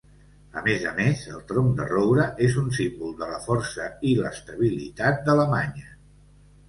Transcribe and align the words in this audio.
A 0.59 0.61
més 0.67 0.85
a 0.91 0.93
més, 0.99 1.25
el 1.39 1.43
tronc 1.51 1.67
de 1.81 1.85
roure 1.91 2.25
és 2.47 2.57
un 2.63 2.73
símbol 2.79 3.13
de 3.21 3.29
la 3.35 3.37
força 3.47 3.87
i 4.13 4.17
l'estabilitat 4.23 5.21
d'Alemanya. 5.29 5.91